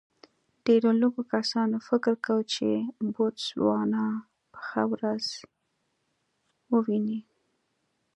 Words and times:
ډېرو 0.65 0.89
لږو 1.01 1.23
کسانو 1.33 1.75
فکر 1.89 2.13
کاوه 2.25 2.43
چې 2.53 2.67
بوتسوانا 3.13 4.05
به 4.51 4.59
ښه 4.67 4.83
ورځ 4.91 5.25
وویني. 6.71 7.19